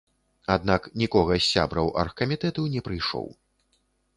Аднак 0.53 0.87
нікога 1.01 1.37
з 1.39 1.45
сябраў 1.49 1.91
аргкамітэту 2.05 2.61
не 2.77 2.81
прыйшоў. 2.89 3.27